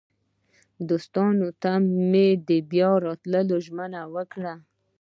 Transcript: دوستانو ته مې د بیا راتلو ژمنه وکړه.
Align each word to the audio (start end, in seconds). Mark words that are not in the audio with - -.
دوستانو 0.89 1.47
ته 1.61 1.71
مې 2.11 2.27
د 2.47 2.49
بیا 2.71 2.89
راتلو 3.05 3.55
ژمنه 3.65 4.01
وکړه. 4.15 4.53